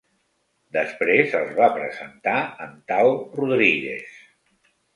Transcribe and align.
Després 0.77 1.35
els 1.41 1.51
va 1.59 1.67
presentar 1.75 2.39
en 2.67 2.73
Tao 2.93 3.15
Rodríguez. 3.39 4.21